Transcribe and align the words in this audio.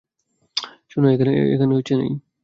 সোনা 0.91 1.07
এখানে 1.15 1.31
নেই। 1.95 2.11